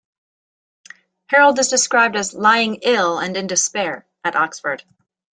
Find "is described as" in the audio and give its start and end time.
1.59-2.33